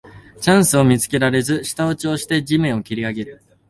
[0.39, 3.39] チャンスを見つけられず舌打ちをして地面をけりあげる